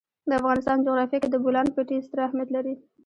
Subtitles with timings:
[0.29, 2.73] د افغانستان جغرافیه کې د بولان پټي ستر اهمیت لري.